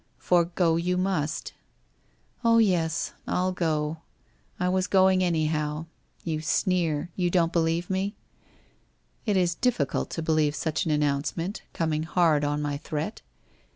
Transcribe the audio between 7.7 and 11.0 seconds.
me?' 1 It is difficult to believe such an